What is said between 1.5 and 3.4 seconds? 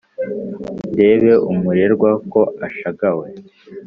umurerwa ko ashagawe